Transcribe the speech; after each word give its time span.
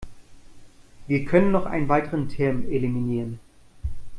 Wir 1.05 1.25
können 1.25 1.51
noch 1.51 1.67
einen 1.67 1.87
weiteren 1.87 2.27
Term 2.27 2.65
eliminieren. 2.71 3.39